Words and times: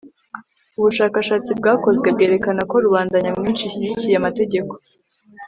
ubushakashatsi 0.77 1.51
bwakozwe 1.59 2.07
bwerekana 2.15 2.61
ko 2.71 2.75
rubanda 2.85 3.15
nyamwinshi 3.23 3.63
ishyigikiye 3.65 4.15
amategeko 4.17 4.73